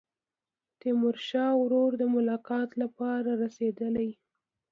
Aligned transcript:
تیمورشاه 0.79 1.53
ورور 1.61 1.91
د 2.01 2.03
ملاقات 2.15 2.69
لپاره 2.81 3.31
رسېدلی. 3.43 4.09